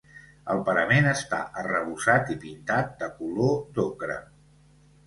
El 0.53 0.61
parament 0.69 1.09
està 1.09 1.41
arrebossat 1.65 2.35
i 2.37 2.41
pintat 2.47 2.93
de 3.05 3.13
color 3.21 3.57
d'ocre. 3.79 4.19